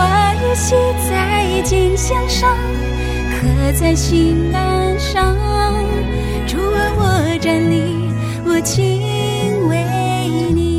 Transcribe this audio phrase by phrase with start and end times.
[0.00, 0.74] 将你的话语写
[1.08, 2.56] 在金箱上，
[3.30, 3.46] 刻
[3.78, 5.36] 在心板上。
[6.46, 7.82] 主啊，我站立，
[8.46, 9.84] 我敬畏
[10.54, 10.72] 你，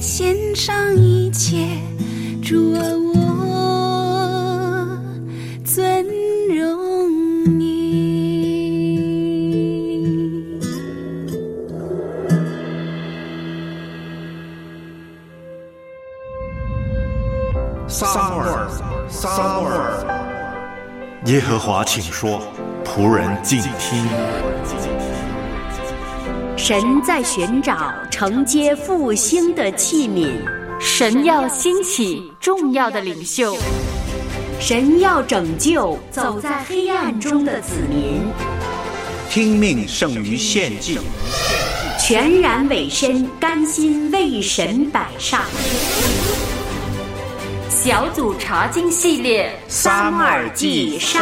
[0.00, 1.66] 献上一切。
[2.42, 2.80] 主啊，
[3.14, 3.23] 我
[17.96, 18.68] 撒母耳，
[19.08, 20.04] 撒母耳，
[21.26, 22.42] 耶和华，请说，
[22.84, 24.04] 仆人静听。
[26.56, 30.28] 神在寻找承接复兴的器皿，
[30.80, 33.56] 神要兴起重要的领袖，
[34.58, 38.22] 神要拯救走在黑暗中的子民，
[39.30, 40.98] 听命胜于献祭，
[42.00, 45.42] 全然委身，甘心为神摆上。
[47.84, 51.20] 小组查经系列《撒母耳记上》。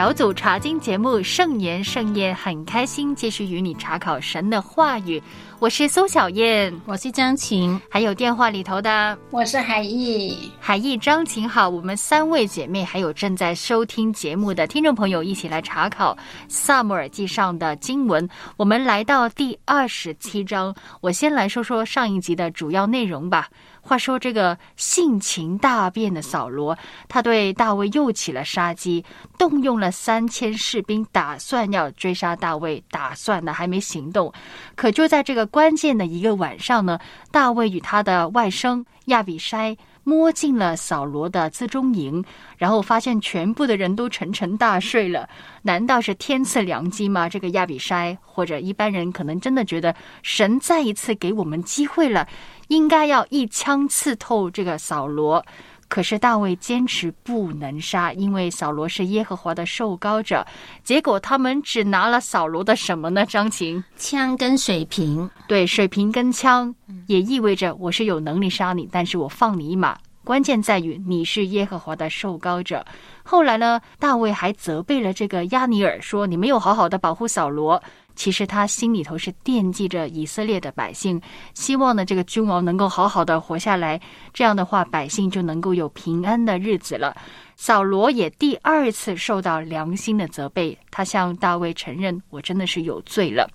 [0.00, 5.22] 小组查经节目《盛言盛宴》，很开心继续与你查考神的话语。
[5.58, 10.50] 我是苏小燕，我是张琴，还有电话里头的我是海毅。
[10.58, 16.14] 海毅、张琴好，我们三位姐妹还有正在收听节目的听众朋友，一起来查考
[16.48, 18.26] 《萨姆尔记》上的经文。
[18.56, 23.50] 我们来到第二十七章，我先来说说上一集的主要内容吧。
[23.80, 26.76] 话说，这个性情大变的扫罗，
[27.08, 29.04] 他对大卫又起了杀机，
[29.38, 34.32] 动用了三千士兵，打算要追杀大卫，打算呢还没行动。
[34.76, 36.98] 可就在这个关键的一个晚上呢，
[37.30, 39.76] 大卫与他的外甥亚比筛
[40.10, 42.24] 摸进了扫罗的辎中营，
[42.58, 45.28] 然后发现全部的人都沉沉大睡了。
[45.62, 47.28] 难道是天赐良机吗？
[47.28, 49.94] 这个亚比筛或者一般人可能真的觉得
[50.24, 52.26] 神再一次给我们机会了。
[52.66, 55.44] 应该要一枪刺透这个扫罗，
[55.90, 60.46] 可是大卫坚持不能杀，因为扫罗是耶和华的受膏者。
[60.84, 63.26] 结果他们只拿了扫罗的什么呢？
[63.26, 66.72] 张琴，枪跟水瓶，对，水瓶跟枪
[67.08, 69.98] 也意味着我是有能力杀你，但是我放你一马。
[70.22, 72.84] 关键在于你是耶和华的受膏者。
[73.24, 77.82] 后来呢，大卫还责备了这个亚尼尔，说你没有好好的保护扫罗。
[78.16, 81.20] 其实他心里头是惦记着以色列的百姓，
[81.54, 84.00] 希望呢这个君王能够好好的活下来，
[84.32, 87.16] 这样的话百姓就能够有平安的日子了。
[87.56, 93.48] 扫罗也第二次受到良心的责备，他向大卫承认：“我真的是有罪了。”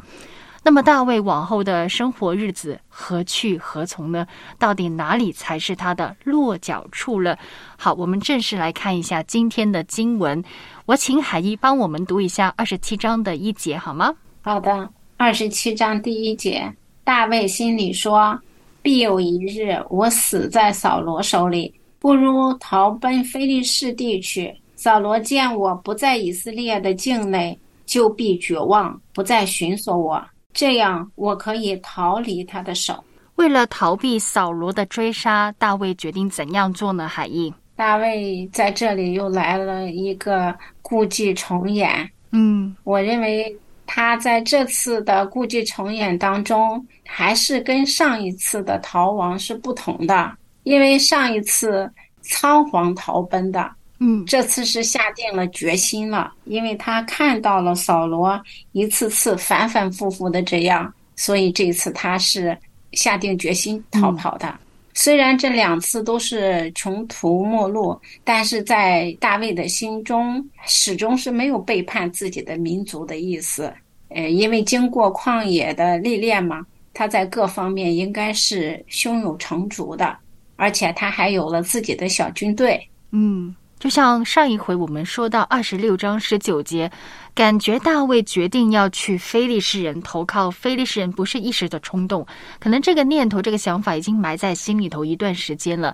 [0.67, 4.25] 那么大卫往后的生活日子何去何从呢？
[4.57, 7.37] 到底哪里才是他的落脚处了？
[7.77, 10.43] 好，我们正式来看一下今天的经文。
[10.87, 14.15] 我请海一帮我们读一下二十七章的一节，好吗？
[14.45, 16.71] 好的，二十七章第一节，
[17.03, 18.39] 大卫心里说
[18.83, 24.55] ：“必有一日，我死在扫罗手里，不如逃奔非利士地去。
[24.75, 27.57] 扫罗见我不在以色列的境内，
[27.87, 30.23] 就必绝望，不再寻索我。
[30.53, 33.03] 这样，我可以逃离他的手。”
[33.37, 37.07] 为了逃避扫罗的追杀，大卫决定怎样做呢？
[37.07, 42.07] 海印，大卫在这里又来了一个故伎重演。
[42.31, 43.57] 嗯，我认为。
[43.85, 50.31] 他在这次的故伎重演当中，还是跟上一次的逃亡是不同的，
[50.63, 51.89] 因为上一次
[52.21, 58.41] 仓皇逃奔的，嗯，这次是下定了决心了，因为他看到了扫罗
[58.71, 62.57] 一次次反反复复的这样，所以这次他是
[62.93, 64.53] 下定决心逃跑的。
[64.97, 73.71] 虽然这两次都是穷途末路，但是在大卫的心中，始终是没有背叛自己的民族的意思。
[74.07, 80.17] 呃，因为经过旷野的历练嘛，他在各方面应该是胸有成竹的，
[80.55, 82.81] 而且他还有了自己的小军队。
[83.11, 86.91] 嗯，就像上一回我们说到二十六章十九节。
[87.33, 92.25] 感觉大卫决定要去非利士人投靠非利士人，不是一时的冲动，
[92.61, 95.93] 可能这个念头、这个想法已经埋在心里头一段时间了。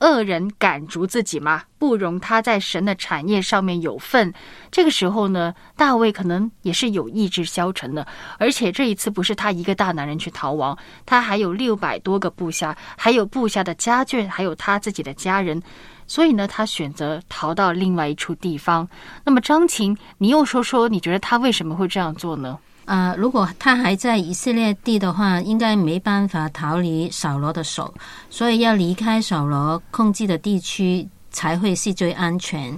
[0.00, 1.62] 恶人赶逐自己吗？
[1.78, 4.34] 不容他在神的产业上面有份。
[4.70, 8.06] 这个时候呢，大卫可能也是有意志消沉的，
[8.36, 10.76] 而且这一次不是他一个大男人去逃亡，
[11.06, 15.62] 他还有六百多个部下，还有部下的家眷，还有他自己的家人。
[16.06, 18.88] 所以呢，他选择逃到另外一处地方。
[19.24, 22.58] 那么，张琴，你又说说，你觉得他为什么会这样做呢？
[22.84, 27.94] 啊，如果他还在以色列地的话，应该没办法逃离扫罗的手，
[28.28, 32.76] 所以要离开扫罗控制的地区才会是最安全。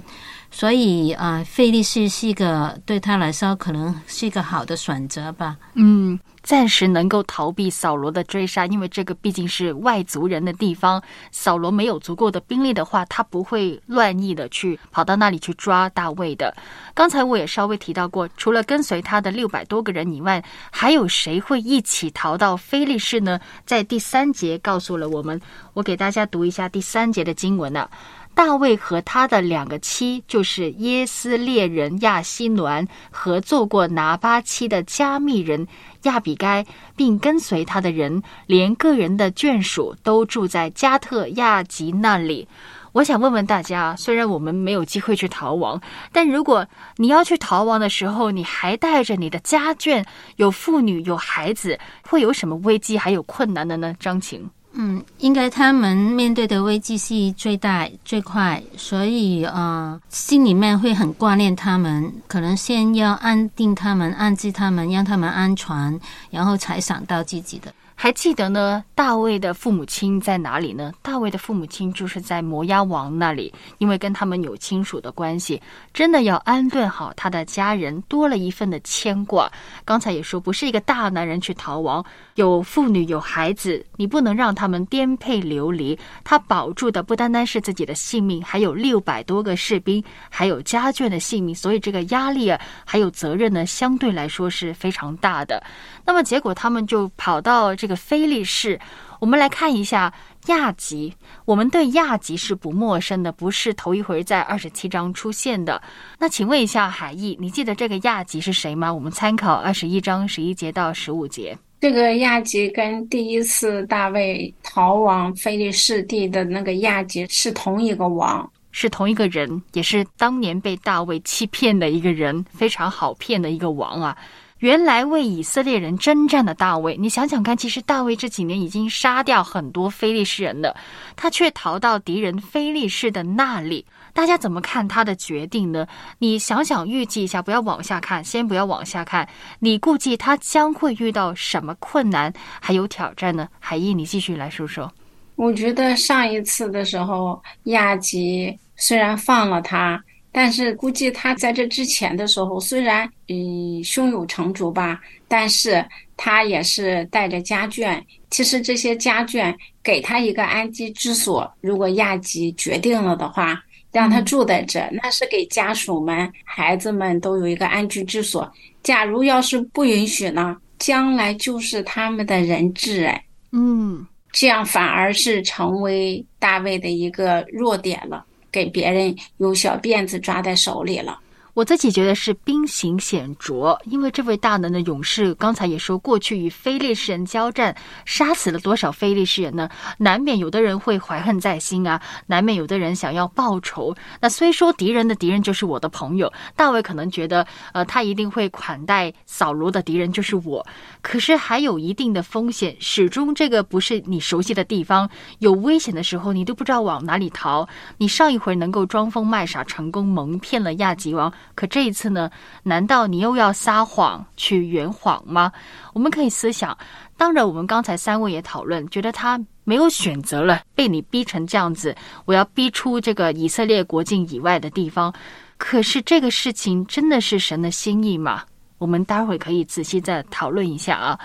[0.55, 5.57] 所以啊，费利士是一个对他来说可能是一个好的选择吧。
[5.73, 6.17] 嗯。
[6.41, 11.01] 暂时能够逃避扫罗的追杀，因为这个毕竟是外族人的地方。
[11.31, 16.55] 扫罗没有足够的兵力的话，他不会乱意的去跑到那里去抓大卫的。
[16.93, 23.39] 刚才我也稍微提到过，除了跟随他的六百多个人以外，还有谁会一起逃到菲利士呢？
[23.65, 25.41] 在第三节告诉了我们，
[25.73, 27.89] 我给大家读一下第三节的经文呢。
[28.35, 35.65] 大卫和他的两个妻，就是耶斯列人亚希暖合作过拿巴妻的加密人
[36.03, 36.65] 亚比该，
[36.97, 42.47] 并跟随他的人，连个人的眷属都住在加特亚吉那里。
[42.91, 46.67] 我想问问大家，虽然我们没有机会去逃亡，但如果
[46.97, 50.05] 你要去逃亡的时候，你还带着你的家眷，
[50.35, 53.93] 有妇女有孩子，会有什么危机还有困难的呢？
[53.99, 54.49] 张晴。
[54.77, 65.99] 嗯，应该他们面对的危机是最大最快，所以呃，心里面会很挂念他们，可能先要安定他们，安置他们，让他们安全，
[66.29, 67.73] 然后才想到自己的。
[67.97, 68.83] 还记得呢？
[68.93, 70.91] 大卫的父母亲在哪里呢？
[71.01, 75.61] 大卫的父母亲就是在摩押王那里，因为跟他们有亲属的关系，
[75.93, 79.49] 真的要安顿好他的家人，多了一份的牵挂。
[79.85, 82.05] 刚才也说，不是一个大男人去逃亡，
[82.35, 85.97] 有妇女有孩子，你不能让他们颠沛流离。
[86.25, 95.63] 他保住的不单单是自己的性命，还有六百多个士兵，还有家眷的性命，所以这个压力啊，还有责任呢，相对来说是非常大的。
[96.05, 97.73] 那么结果，他们就跑到。
[97.84, 98.79] 这个菲利士，
[99.19, 100.13] 我们来看一下
[100.47, 101.13] 亚吉。
[101.45, 105.81] 我们对亚吉是不陌生的，不是头一回在二十七章出现的。
[106.19, 108.93] 那请问一下海义，你记得这个亚吉是谁吗？
[108.93, 111.57] 我们参考二十一章十一节到十五节。
[111.81, 124.17] 这个亚吉跟第一次大卫逃亡菲利士地的那个亚吉是同一个王，是同一个人，也是当年被大卫欺骗的一个人，非常好骗的一个王啊。
[124.65, 130.75] 原来为以色列人征战的大卫，你想想看，其实大卫这几年已经杀掉很多非利士人了，
[131.15, 133.85] 他却逃到敌人非利士的那里。
[134.11, 135.85] 大家怎么看他的决定呢？
[136.17, 139.29] 你想想，预计一下，不要往下看，先不要往下看。
[139.59, 143.47] 你估计他将会遇到什么困难还有挑战呢？
[143.59, 144.91] 海义，你继续来说说。
[145.35, 150.03] 我觉得上一次的时候，亚吉虽然放了他。
[150.35, 154.99] 但是估计他在这之前的时候，虽然嗯胸有成竹吧，
[155.29, 155.83] 但是
[156.17, 158.03] 他也是带着家眷。
[158.29, 168.51] 其实这些家眷给他一个安居之所，如果亚吉决定了的话，让他住在这，那是给家属们、孩子们都有一个安居之所。
[168.83, 173.23] 假如要是不允许呢，将来就是他们的人质哎，
[173.53, 178.25] 嗯，这样反而是成为大卫的一个弱点了。
[178.55, 181.19] 给别人用小辫子抓在手里了。
[181.55, 189.69] 我自己觉得是兵行险着，因为这位大能的勇士刚才也说过去与非利士人交战，杀死了多少非利士人呢？
[189.97, 193.95] 难免有的人会怀恨在心啊，难免有的人想要报仇。
[194.19, 200.67] 那虽说敌人的敌人就是我的朋友，大卫可能觉得，呃，他一定会款待扫罗的敌人就是我。
[201.01, 205.09] 可是还有一定的风险，始终这个不是你熟悉的地方，
[205.39, 207.65] 有危险的时候你都不知道往哪里逃。
[207.97, 211.31] 你上一回能够装疯卖傻成功蒙骗了亚吉王。
[211.53, 212.29] 可这一次呢？
[212.63, 215.51] 难道你又要撒谎去圆谎吗？
[215.93, 216.77] 我们可以思想，
[217.15, 225.13] 当然，我们刚才三位也讨论，觉得他没有选择了，被你逼成这样子，我要逼出这个以色列国境以外的地方。
[225.57, 228.43] 可是这个事情真的是神的心意吗？
[228.77, 231.17] 我们待会儿可以仔细再讨论一下啊。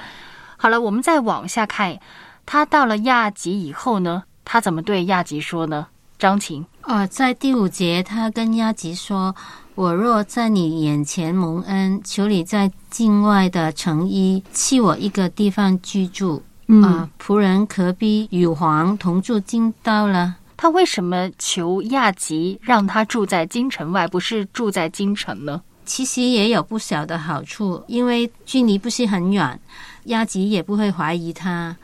[0.57, 1.99] 好了，我们再往下看，
[2.47, 5.89] 他到了亚吉以后呢，他怎么对亚吉说呢？
[6.17, 9.35] 张琴啊，在第五节，他跟亚吉说。
[9.75, 16.43] 我若在你眼前蒙恩，求你在境外的城邑弃我一个地方居住。
[16.85, 20.37] 啊，仆人可比与皇同住京道了。
[20.57, 25.62] 他为什么求亚吉让他住在京城外，不是住在京城呢？
[25.85, 29.59] 其实也有不小的好处，因为距离不是很远，
[30.05, 31.77] 亚吉也不会怀疑他。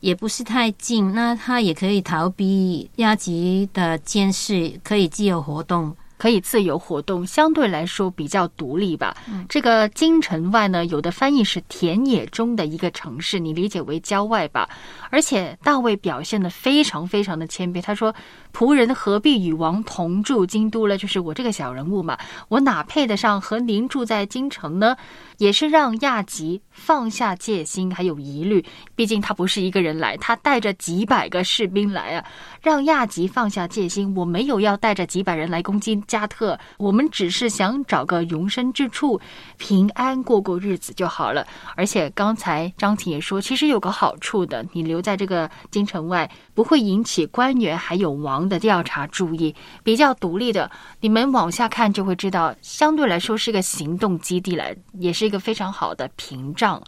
[0.00, 5.96] 也不是太近，那他也可以逃避亚吉的监视，可以自由活动。
[6.16, 9.16] 可以自由活动，相对来说比较独立吧。
[9.48, 14.68] 这个京城外呢，有的翻译是田野中的一个城市，你理解为郊外吧。
[15.10, 18.14] 而且大卫表现的非常非常的谦卑，他说
[18.52, 20.96] ：“仆人何必与王同住京都呢？
[20.96, 22.18] 就是我这个小人物嘛，
[22.48, 24.96] 我哪配得上和您住在京城呢？”
[25.38, 28.64] 也是让亚吉放下戒心，还有疑虑。
[28.94, 32.24] 毕竟他不是一个人来，他带着几百个士兵来啊，
[32.62, 34.14] 让亚吉放下戒心。
[34.14, 39.20] 我没有要带着几百人来攻击加特，我们只是想找个容身之处，
[39.58, 41.44] 平安过过日子就好了。
[41.74, 50.70] 而且刚才张婷也说，其实有个好处的，你留在这个京城外，不会引起官员还有王的调查注意，比较独立的。
[51.00, 55.24] 你们往下看就会知道，相对来说是个行动基地来，也是。
[55.24, 56.82] 一个非常好的屏障。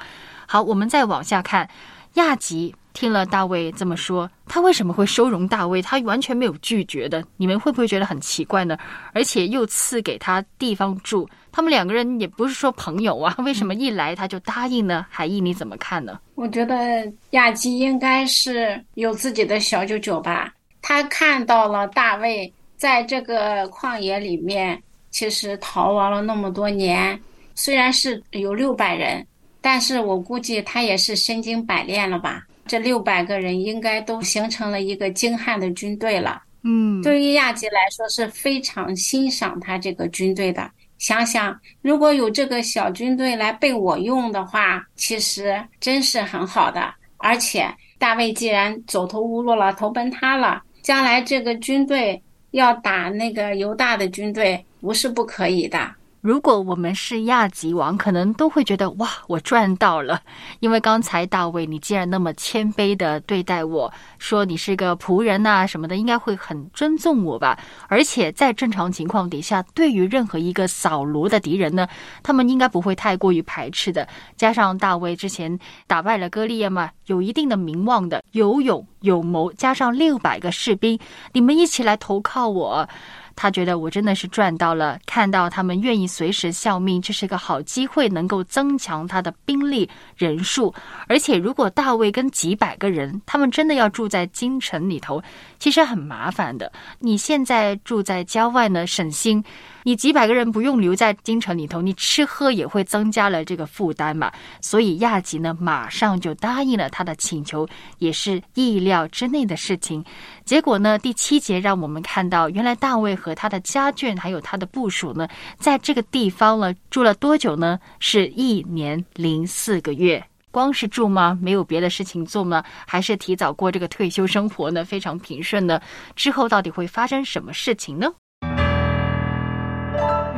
[0.46, 1.70] 好，我们再往下看。
[2.16, 5.82] 亚吉听了大卫这么说，他为什么会收容大卫？
[5.82, 7.22] 他完全没有拒绝的。
[7.36, 8.74] 你们会不会觉得很奇怪呢？
[9.12, 15.04] 而且又赐给他地方住，他们两个人也不是说朋友啊，为什么一来他就答应呢？
[15.10, 16.18] 海义你怎么看呢？
[16.36, 20.50] 我觉得亚基应该是有自己的小九九吧。
[20.80, 27.20] 他看到了大卫在这个旷野里面，其实逃亡了那么多年。
[27.54, 29.26] 虽然是有六百人，
[29.60, 32.46] 但是我估计他也是身经百炼了吧？
[32.66, 36.42] 这六百个人应该都形成了一个精悍的军队了。
[36.62, 40.70] 嗯，对于亚吉来说是非常欣赏他这个军队的。
[40.98, 46.92] 想想如果有这个小军队来被我用的话，其实真是很好的。
[47.18, 47.66] 而且
[47.98, 52.20] 大卫既然走投无路了，投奔他了，将来这个军队
[52.50, 55.94] 要打那个犹大的军队，不是不可以的。
[56.26, 60.20] 如果我们是亚吉王，可能都会觉得哇，我赚到了。
[60.58, 67.56] 因为刚才大卫，你既然那么谦卑的对待我，说你是个仆人呐什么的，应该会很尊重我吧。
[67.86, 71.86] 而且在正常情况底下，对于任何一个扫罗的敌人呢，
[72.24, 74.08] 他们应该不会太过于排斥的。
[74.36, 75.56] 加上大卫之前
[75.86, 80.98] 打败了歌利亚嘛，有一定的名望的，有勇有谋，加上六百个士兵，
[81.34, 82.88] 你们一起来投靠我。
[83.36, 90.74] 他觉得我真的是赚到了，看到他们愿意随时效命，这是个好机会，能够增强他的兵力人数。
[91.06, 95.22] 而且，如果大卫跟几百个人，他们真的要住在京城里头，
[95.58, 96.72] 其实很麻烦的。
[96.98, 99.44] 你现在住在郊外呢，省心。
[99.86, 104.32] 你几百个人不用留在京城里头，你吃喝也会增加了这个负担嘛。
[104.60, 107.64] 所以亚吉呢，马上就答应了他的请求，
[107.98, 110.04] 也是意料之内的事情。
[110.44, 117.78] 结果呢，第七节让我们看到，原来大卫和他的家眷还有他的部属呢，在这个地方了住了多久呢？
[118.00, 120.20] 是一年零四个月。
[120.50, 121.38] 光是住吗？
[121.40, 122.64] 没有别的事情做吗？
[122.88, 124.84] 还是提早过这个退休生活呢？
[124.84, 125.80] 非常平顺呢？
[126.16, 128.10] 之后到底会发生什么事情呢？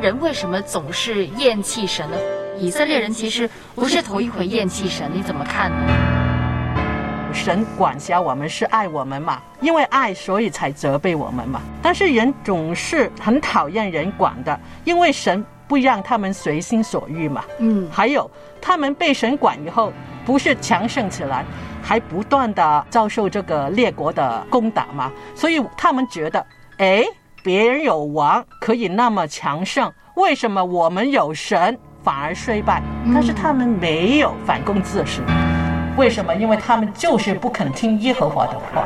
[0.01, 2.17] 人为什么总是厌弃神呢？
[2.57, 5.77] 以色列人其实不是头一回厌弃神，你怎么看呢？
[7.33, 9.41] 神管辖我们是爱我们嘛？
[9.59, 11.61] 因为爱，所以才责备我们嘛。
[11.81, 17.43] 但是人总是很讨厌人管的，因为神不让他们随心所欲嘛。
[17.59, 18.29] 嗯，还有
[18.61, 19.91] 他们被神管以后，
[20.25, 21.43] 不是强盛起来，
[21.83, 25.11] 还不断的遭受这个列国的攻打嘛。
[25.35, 26.45] 所以他们觉得，
[26.77, 27.03] 哎。
[27.41, 32.83] 别人有王可以那么强盛，为什么我们有神反而衰败？
[33.13, 35.23] 但是他们没有反攻自身，
[35.95, 36.35] 为什么？
[36.35, 38.85] 因为他们就是不肯听耶和华的话。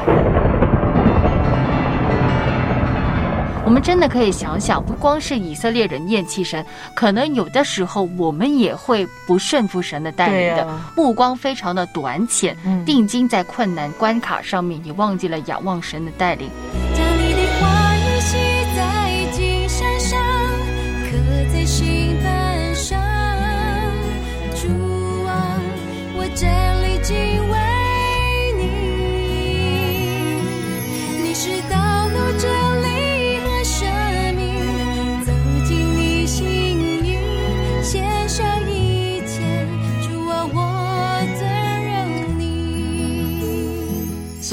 [3.66, 12.56] 我们真的可以想想，不光是以色列人厌弃神，可能有的时候我们也会不顺服神的带领的，目光非常的短浅，
[12.86, 16.52] 定睛在困难关卡上面，也忘记了仰望神的带领。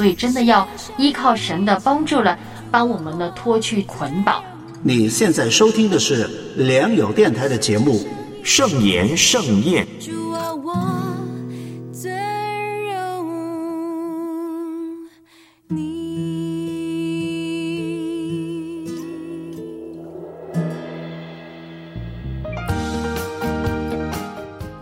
[0.00, 0.66] 所以，真的要
[0.96, 2.38] 依靠神的帮助了，
[2.70, 4.42] 帮我们呢脱去捆绑。
[4.82, 6.26] 你现在收听的是
[6.56, 7.96] 良友电台的节目
[8.42, 9.86] 《圣言盛宴》。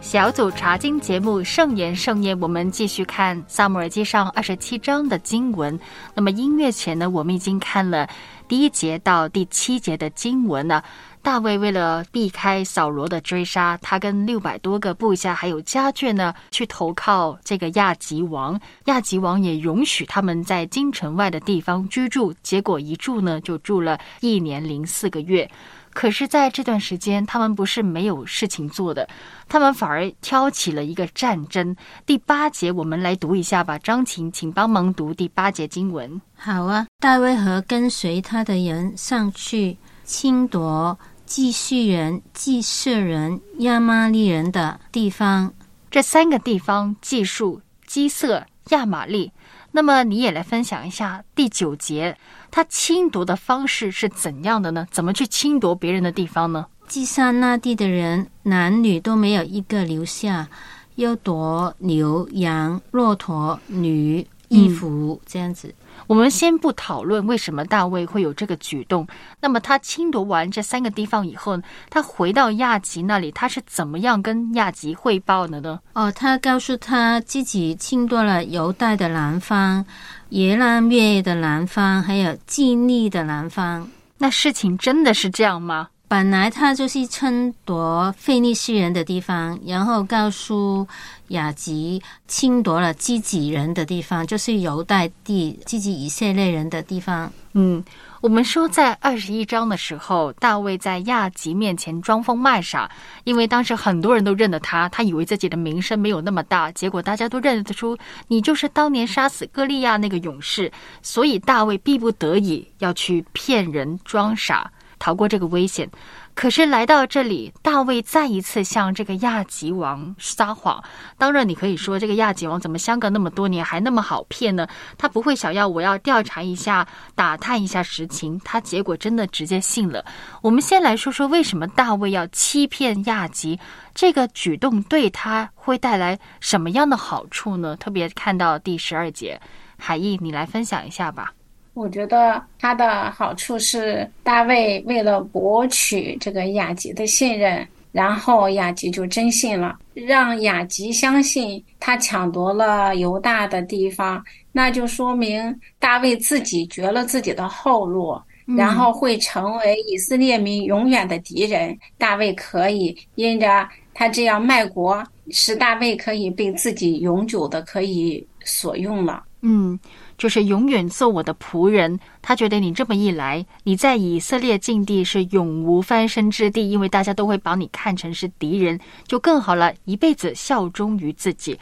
[0.08, 5.78] 小组查经节目《圣言圣言》，我们继续看《萨姆耳记上》二十七章的经文。
[6.14, 8.08] 那么音乐前呢，我们已经看了
[8.48, 10.82] 第一节到第七节的经文了。
[11.20, 18.58] 大卫为了避开扫罗的追杀，他跟六百多个部下还有家眷呢，去投靠这个亚吉王。
[18.86, 25.50] 亚吉王也允许他们在京城外的地方居住，结果一住呢，就住了一年零四个月。
[25.92, 29.08] 可是，在这段时间，他们不是没有事情做的，
[29.48, 31.74] 他们反而挑起了一个战争。
[32.06, 33.78] 第八节，我们来读一下吧。
[33.78, 36.20] 张琴，请帮忙读第八节经文。
[36.36, 45.52] 好啊，大卫和跟随他的人上去侵夺祭叙人、记色人、亚玛利人的地方。
[45.90, 49.32] 这三个地方记述基色、亚玛利。
[49.78, 52.18] 那么，你也来分享一下第九节。
[52.50, 54.84] 他侵夺的方式是怎样的呢？
[54.90, 56.66] 怎么去侵夺别人的地方呢？
[56.88, 60.48] 基萨那地的人，男女都没有一个留下，
[60.96, 65.72] 又夺牛羊、骆驼、女衣服，这样子。
[66.08, 69.06] 我们先不讨论为什么大卫会有这个举动。
[69.40, 71.56] 那么他侵夺完这三个地方以后，
[71.90, 75.78] 他回到亚吉那里，他是怎么样跟亚吉汇报的呢？
[75.92, 79.84] 哦，他告诉他自己侵夺了犹大的南方。
[80.30, 85.88] 耶拉月的南方，还有基利的南方，那事情真的是这样吗？
[86.08, 90.88] 本来他就是争夺腓尼斯人的地方，然后告诉
[91.28, 97.30] 雅吉侵夺了自己人的地方，就是犹大地自己以色列人的地方。
[97.52, 97.84] 嗯。
[98.20, 102.90] 我们说，在二十一章的时候，大卫在亚吉面前装疯卖傻，
[103.22, 107.96] 因为当时很多人都认得他，他以为自己的名声没有那么大，结果大家都认得出
[108.26, 115.88] 你就是当年杀死歌利亚那个勇士，所以大卫逼不得已要去骗人装傻，逃过这个危险。
[116.34, 120.82] 可是来到这里，大卫再一次向这个亚吉王撒谎。
[121.16, 124.68] 当然，你可以说这个亚吉王怎么相隔那么多年还那么好骗呢？
[124.96, 126.86] 他不会想要我要调查一下、
[127.16, 130.04] 打探一下实情，他结果真的直接信了。
[130.40, 133.58] 我们先来说说为什么大卫要欺骗亚吉，
[133.92, 137.76] 这个举动对他会带来什么样的好处呢？
[137.78, 139.40] 特别看到第十二节，
[139.76, 141.32] 海义，你来分享一下吧。
[141.78, 158.20] 我觉得他的好处是，大卫为了博取这个雅吉的信任，然后雅吉就真信了，让雅吉相信他抢夺了犹大的地方，那就说明大卫自己绝了自己的后路，
[158.56, 161.78] 然后会成为以色列民永远的敌人。
[161.96, 169.22] 大卫可以因着他这样卖国，使大卫可以被自己永久的可以所用了。
[169.42, 169.78] 嗯。
[170.18, 171.98] 就是永远做我的仆人。
[172.20, 181.58] 他觉得你这么一来，你在以色列境地是永无翻身之地，因为大家都会把你看成是敌人，就更好了，一辈子效忠于自己。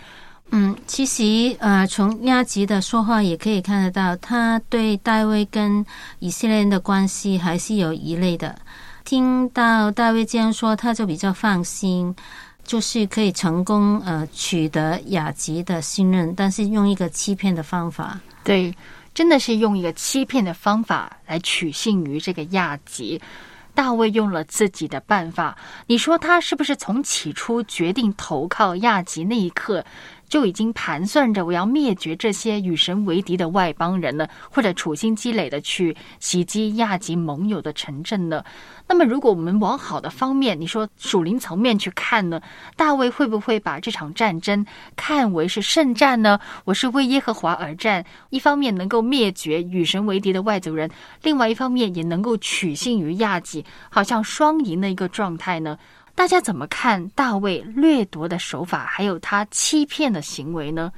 [0.50, 5.84] 嗯，其实呃，从亚吉的说话也可以看得到，他对大卫跟
[6.18, 8.58] 以色列人的关系还是有疑虑的。
[9.04, 12.14] 听到大卫这样说，他就比较放心。
[12.66, 18.18] 就是可以成功呃取得雅吉的信任，但是用一个欺骗的方法。
[18.46, 18.72] 对，
[19.12, 23.20] 真的是用一个欺骗的方法来取信于这个亚吉。
[23.74, 29.84] 大卫用了自己的办法，你说他是不是从起初决定投靠亚吉那一刻？
[30.28, 38.44] 就已经盘算着我要灭绝这些与神为敌的外邦人了，或者处心积虑的去袭击亚吉盟友的城镇呢？
[38.88, 42.40] 那么，如果我们往好的方面，你说属灵层面去看呢？
[42.76, 46.38] 大卫会不会把这场战争看为是圣战呢？
[46.64, 50.90] 我是为耶和华而战，一方面能够灭绝与神为敌的外族人，
[51.22, 55.78] 另外一方面也能够取信于亚吉，好像双赢的一个状态呢？
[56.16, 60.90] 大家怎么看大卫掠夺的手法，还有他欺骗的行为呢？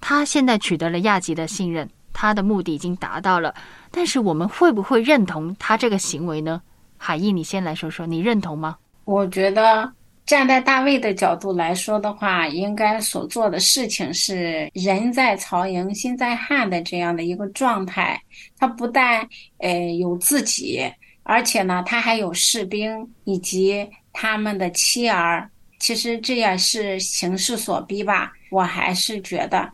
[0.00, 3.54] 他现在取得了亚吉的信任，他的目的已经达到了。
[3.90, 6.60] 但是我们会不会认同他这个行为呢？
[6.96, 8.78] 海义，你先来说说，你认同吗？
[9.04, 9.92] 我觉得
[10.24, 18.18] 站在大卫的角度来说的话，应该所做的事情是人在曹营心在汉的这样的一个状态。
[18.58, 19.20] 他不但
[19.58, 20.82] 呃有自己，
[21.24, 23.86] 而且呢，他还有士兵以及。
[24.12, 25.48] 他们的妻儿，
[25.78, 28.32] 其实这也是形势所逼吧。
[28.50, 29.70] 我还是觉得，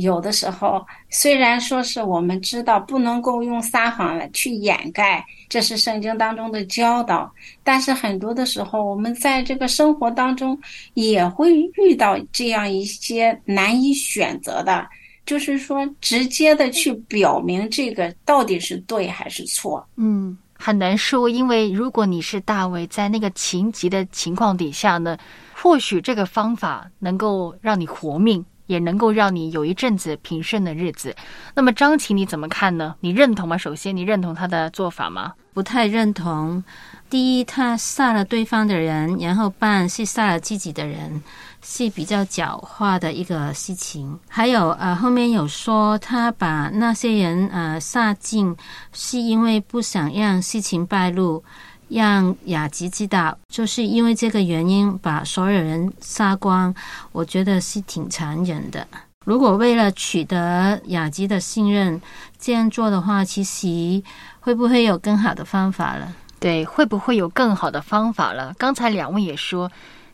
[0.00, 7.30] 有的时候虽然说是我们知道不能够用撒谎来去掩盖，这是圣经当中的教导，
[7.64, 10.56] 但是很多的时候，我们在这个生活当中
[10.94, 14.88] 也会遇到这样一些难以选择的，
[15.26, 19.84] 就是说直接的去表明这个到底是对还是错。
[19.96, 20.38] 嗯。
[20.60, 25.16] 很难说，因为如果你是大卫，在那个情急的情况底下呢，
[25.54, 31.16] 或许这个方法能够让你活命，也能够让你有一阵子平顺的日子。
[31.54, 32.94] 那么张琪你怎么看呢？
[33.00, 33.56] 你认同吗？
[33.56, 35.32] 首先，你认同他的做法吗？
[35.54, 36.62] 不太认同。
[37.08, 41.22] 第一，他杀了对方的人，然后办是杀了自己的人，
[41.62, 44.18] 是比较狡猾的一个事情。
[44.28, 48.56] 还有呃，后面有说他把那些人呃杀尽，
[48.92, 51.42] 是因为不想让事情败露，
[51.88, 56.74] 让雅吉知道，就是因为这个原因把所有人杀光。
[57.12, 58.86] 我觉得是挺残忍的。
[59.26, 62.00] 如果为了取得雅吉的信任
[62.38, 64.02] 这样做的话，其实
[64.40, 66.10] 会不会有更好的方法了？
[66.38, 68.54] 对，会不会有更好的方法了？
[68.56, 69.70] 刚才两位也说，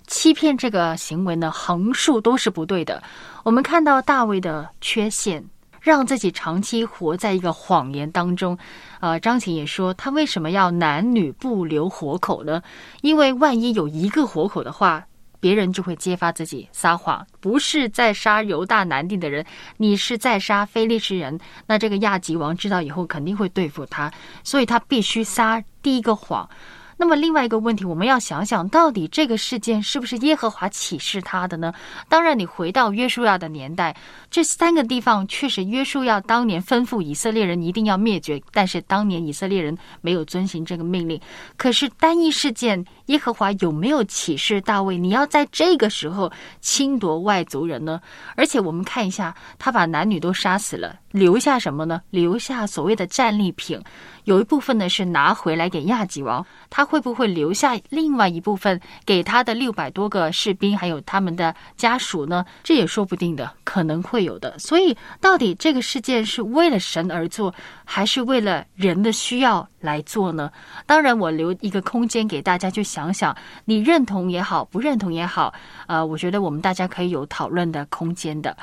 [0.06, 3.02] 欺骗这个行为呢，横竖都是不对的。
[3.44, 5.44] 我们看到大卫的缺陷，
[5.80, 8.56] 让自己长期活在一个谎言当中。
[9.00, 12.62] 呃，张琴也说，他为什么要男女不留活口呢？
[13.02, 15.04] 因为万一有一个活口的话。
[15.38, 19.44] 别人就会揭发自己撒谎，不是在杀犹大南地的人，
[19.76, 21.38] 你是在杀非利士人。
[21.66, 24.10] 那这个亚吉王知道以后，肯定会对付他，
[24.42, 26.48] 所以他必须撒第一个谎。
[26.96, 31.72] 那么另外一个问题，我们要想想到底这个事件是不是耶和华启示他的呢？
[32.08, 33.94] 当然，你回到约书亚的年代，
[34.30, 41.20] 这三个地方确实约书亚当年吩咐以色列人一定要灭绝，但是当年以色列人没有遵行这个命令。
[41.58, 44.96] 可是单一事件，耶和华有没有启示大卫？
[44.96, 48.00] 你要在这个时候侵夺外族人呢？
[48.36, 52.00] 而且我们看一下，他把男女都杀死了，留下什么呢？
[52.08, 53.78] 留下所谓的战利品。
[54.26, 62.44] 有一部分呢是拿回来给亚吉王，他会不会留下另外一部分给他的六百多个士兵，还有他们的家属呢？
[62.64, 64.58] 这也说不定的，可能会有的。
[64.58, 70.50] 所以，到底这个事件是为了神而做，还是为了人的需要来做呢？
[70.86, 73.34] 当然，我留一个空间给大家去想想，
[73.64, 75.54] 你认同也好，不认同也好，
[75.86, 78.56] 呃，我觉得我们大家可以有讨论的空间的。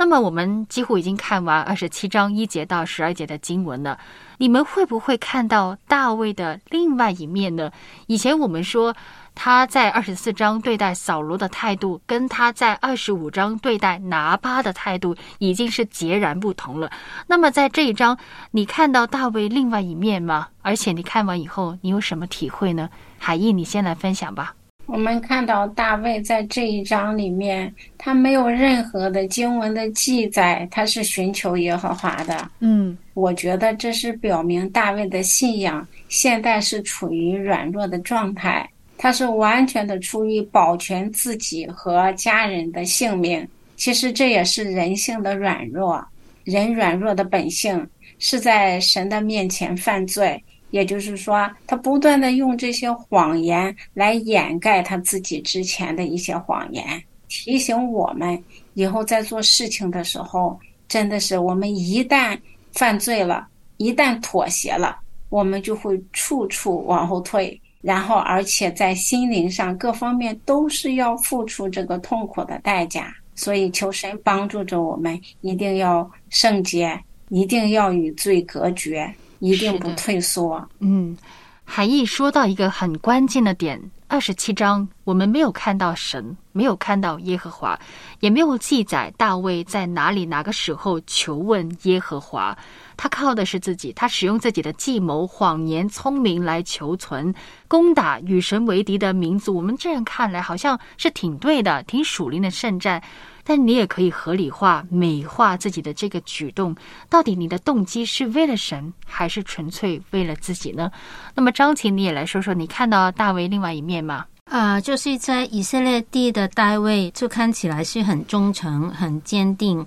[0.00, 3.98] 那么，我们几乎已经看完二十七章一节到十二节的经文了。
[4.38, 7.72] 你们会不会看到大卫的另外一面呢？
[8.06, 8.94] 以前我们说
[9.34, 16.88] 他在二十四章对待扫罗的态度，跟他在二十五章对待拿巴的态度已经是截然不同了。
[17.26, 18.16] 那么在这一章，
[18.52, 20.46] 你看到大卫另外一面吗？
[20.62, 22.88] 而且你看完以后，你有什么体会呢？
[23.18, 24.54] 海毅，你先来分享吧。
[24.88, 32.50] 我们看到大卫在这一章里面，他没有任何的经文的记载，他是寻求耶和华的。
[32.60, 43.46] 嗯，我觉得这是表明大卫的信仰现在是处于软弱的状态，他是完全的出于保全自己和家人的性命。
[43.76, 46.02] 其实这也是人性的软弱，
[46.44, 47.86] 人软弱的本性
[48.18, 50.42] 是在神的面前犯罪。
[50.70, 56.84] 也就是说，他不断的用这些谎言来掩盖他自己之前的一些谎言，
[57.28, 58.42] 提醒我们
[58.74, 62.38] 以后在做事情的时候，真的是我们一旦
[62.72, 73.14] 犯罪了，一旦妥协了，我们就会处处往后退，然后而且在心灵上各方面都是要付出这个痛苦的代价。
[73.34, 79.08] 所以求神帮助着我们，一定要圣洁，一定要与罪隔绝。
[79.38, 80.66] 一定不退缩。
[80.80, 81.16] 嗯，
[81.64, 87.78] 海义说到一个很关键的点，二十七章我们没有看到神，没有看到耶和华，
[88.20, 92.56] 也没有记载大卫在哪里、哪个时候求问耶和华。
[92.96, 97.32] 他靠的是自己，他使用自己的计谋、谎言、聪明来求存，
[97.68, 99.54] 攻打与神为敌的民族。
[99.54, 103.00] 我们这样看来，好像是挺对的，挺属灵的圣战。
[103.48, 106.76] 但你也可以合理化、美化自己的这个举动。
[107.08, 110.92] 到底你的动机是为了神，还是纯粹为了自己呢？
[111.34, 114.26] 那么张琴，你也来说说，你看到大卫另外一面吗？
[114.44, 119.82] 啊，就是在以色列地的大卫，就看起来是很忠诚、很坚定；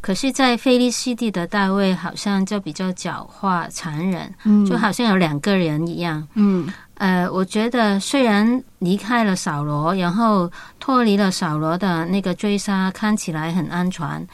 [0.00, 6.68] 可是，在菲利斯地的大卫，好像就比较狡猾、残忍，嗯，就好像有两个人一样，嗯。
[6.94, 14.26] 呃，我觉得虽然离开了扫罗，然后脱离了扫罗的那个追杀，看起来很安全，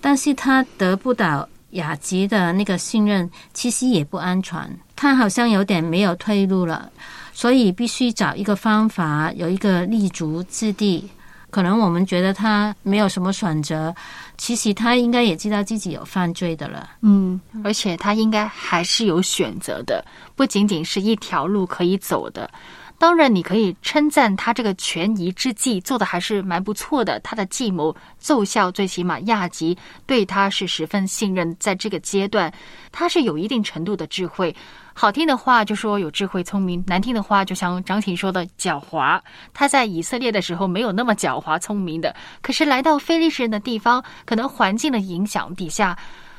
[0.00, 4.58] 但是他得不到雅吉的那个信任，其实也不安全。
[4.94, 6.90] 他好像有点没有退路了，
[7.32, 11.10] 所以必须找一个方法，有一个立足之地。
[11.56, 13.94] 可能我们觉得他没有什么选择，
[14.36, 16.90] 其实他应该也知道自己有犯罪的了。
[17.00, 22.50] 嗯，而且他应该还是有选择的，不仅仅是一条路可以走的。
[22.98, 31.56] 当然，你可以称赞他这个权宜之计做的还是蛮不错的，他的计谋奏效，最起码亚吉对他是十分信任。
[31.58, 32.52] 在这个阶段，
[32.92, 34.54] 他是有一定程度的智慧。
[34.98, 39.20] 好听的话就说有智慧聪明，难听的话就像张婷说的狡猾。
[39.52, 45.94] 他在以色列的时候没有那么狡猾聪明的，可是来到非利士人的地方，可能环境的影响底下，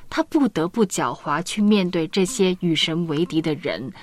[0.09, 3.93] 他不得不狡猾去面对这些与神为敌的人。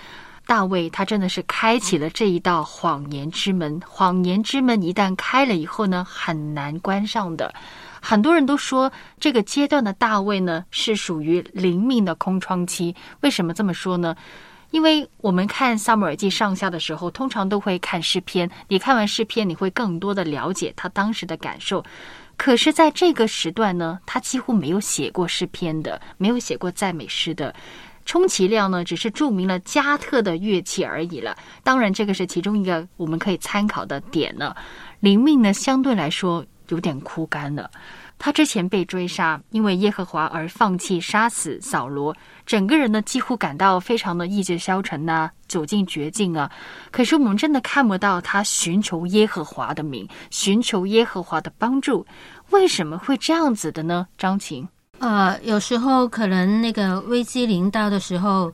[0.47, 7.53] 大卫他真的是开启了这一道谎言之门，谎言之门一旦开了以后呢，很难关上的。
[8.05, 12.95] 很多人都说这个阶段的大卫呢是属于灵命的空窗期。
[13.23, 14.14] 为什么这么说呢？
[14.73, 18.51] 因为我们看撒母耳记上下的时候，通常都会看诗篇。
[18.69, 21.83] 你看完诗篇，你会更多的了解他当时的感受。
[22.37, 27.55] 可是，在这个时段呢，他几乎没有写过诗篇的，没有写过赞美诗的，
[28.05, 31.37] 充其量呢，只是注明了加特的乐器而已了。
[31.62, 34.55] 当然，这个是其中一个我们可以参考的点呢。
[34.99, 36.45] 灵命呢，相对来说。
[36.68, 37.70] 有点枯干了。
[38.16, 42.14] 他之前被追杀，因为耶和华而放弃杀死扫罗，
[42.46, 46.50] 整个人呢几乎感到非常的意志消沉呐，走进绝境啊。
[46.92, 52.07] 可是我们真的看不到他寻求耶和华的名，寻求耶和华的帮助。
[52.50, 54.07] 为什么会这样子的呢？
[54.16, 54.66] 张琴，
[55.00, 58.53] 呃，有时候可能那个危机临到的时候，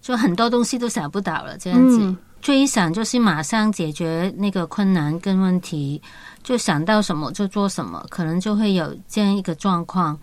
[0.00, 2.16] 就很多东西都想不到了，这样子。
[2.40, 6.00] 追想就是马上解决那个困难跟问题，
[6.42, 10.18] 就想到什么就做什么，可能就会有这样一个状况。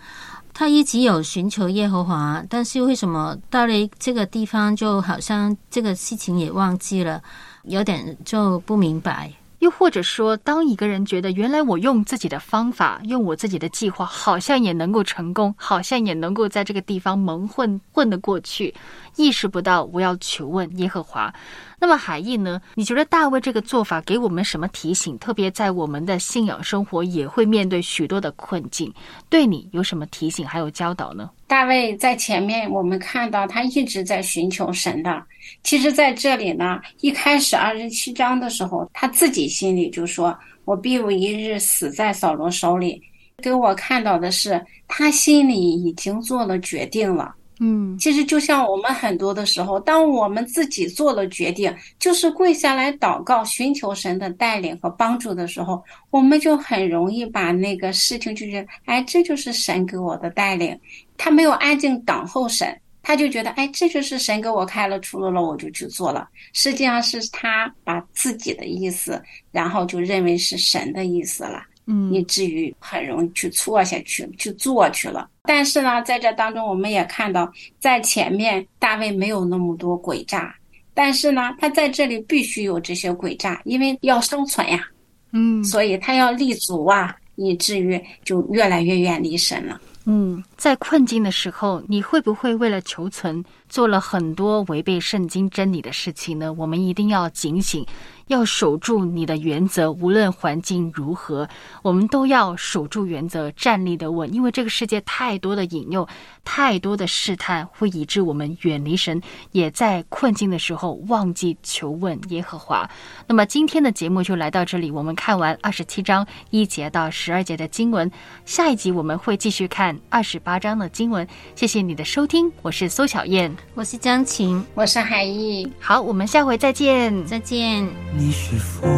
[0.53, 7.21] 他一直有寻求耶和华，但是为什么到了这个地方，就好像这个事情也忘记了，
[7.65, 9.31] 有点就不明白。
[9.67, 18.73] 又或者说，当一个人觉得原来我用自己的方法，用我自己的计划，好像也能够成功，好像也能够在这个地方蒙混混得过去，
[19.17, 21.33] 意识不到我要求问耶和华。
[21.79, 22.61] 那么海义呢？
[22.75, 25.17] 你觉得大卫这个做法给我们什么提醒？
[25.17, 28.93] 特别在我们的信仰生活也会面对许多的困境，
[29.27, 31.29] 对你有什么提醒还有教导呢？
[31.47, 35.23] 大卫在前面我们看到他一直在寻求神的。
[35.63, 43.01] 其实在这里呢，一开始二十七章的时候，他自己心里就说：“我必有一日死在扫罗手里。”
[43.41, 47.33] 给我看到的是，他心里已经做了决定了。
[47.59, 60.79] 嗯，其实就像我们很多的时候，当我们自己做了决定，就是跪下来祷告，寻求神的带领和帮助的时候，我们就很容易把那个事情就觉得，哎，这就是神给我的带领。
[61.17, 66.29] 他没有安静等候神，他就觉得，哎，这就是神给我开了出路了，我就去做了。
[66.53, 69.19] 实际上是他把自己的意思，
[69.51, 71.63] 然后就认为是神的意思了。
[71.87, 75.29] 嗯，以至于很容易去错下去，去做去了。
[75.43, 80.53] 但是呢，在这当中，我们也看到，在前面大卫没有那么多诡诈，
[80.93, 84.85] 但是呢，他在这里必须有这些诡诈，因为要生存呀。
[85.31, 89.79] 嗯，所以他要立足啊，以至于就越来越远离神了。
[90.09, 96.51] 嗯，在困境的时候，你会不会为了求存，做了很多违背圣经真理的事情呢？
[96.53, 97.85] 我们一定要警醒。
[98.27, 101.47] 要守住你的原则，无论环境如何，
[101.81, 104.33] 我们都要守住原则，站立的稳。
[104.33, 106.07] 因为这个世界太多的引诱，
[106.43, 112.89] 太多的试探，会以致我们远离神，也在困境的时候忘记求问耶和华。
[113.27, 118.11] 那么今天的节目就来到这里，我们看完二十七章一节到十二节的经文，
[118.45, 121.27] 下一集我们会继续看二十八章的经文。
[121.55, 125.71] 谢谢你的收听，我是苏小燕，我是江晴，我是海毅。
[125.79, 127.87] 好，我们下回再见，再见。
[128.19, 128.89] 你是风，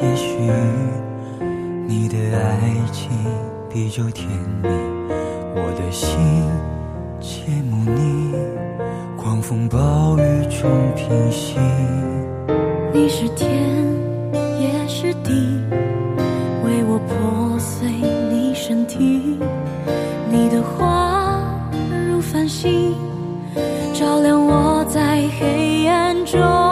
[0.00, 0.38] 也许
[1.88, 3.10] 你的爱情
[3.68, 4.28] 比酒甜
[4.62, 4.68] 蜜，
[5.52, 6.16] 我的心
[7.20, 8.32] 羡慕你，
[9.16, 11.58] 狂风暴雨中平息。
[12.94, 13.50] 你是天，
[14.60, 15.32] 也是地，
[16.64, 17.90] 为我破碎
[18.30, 19.40] 你身体，
[20.30, 21.42] 你的话
[22.08, 22.94] 如繁星，
[23.92, 26.67] 照亮我在黑暗中。